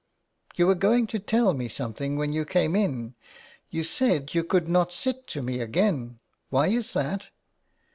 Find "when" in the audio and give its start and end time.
2.17-2.33